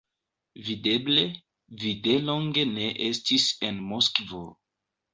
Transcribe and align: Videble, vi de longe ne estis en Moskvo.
Videble, 0.69 1.25
vi 1.83 1.93
de 2.09 2.17
longe 2.31 2.67
ne 2.73 2.91
estis 3.13 3.49
en 3.71 3.81
Moskvo. 3.95 4.47